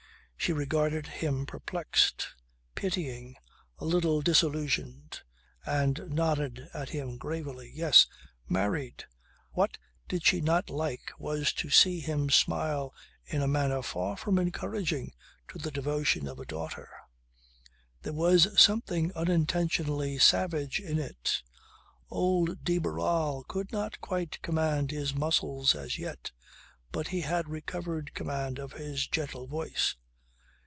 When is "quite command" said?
24.01-24.89